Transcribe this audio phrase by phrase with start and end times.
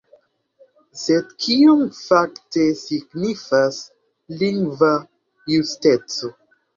[0.99, 3.77] Sed kion fakte signifas
[4.39, 4.89] lingva
[5.53, 6.31] justeco?